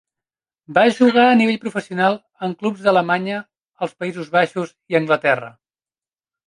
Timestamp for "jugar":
0.99-1.25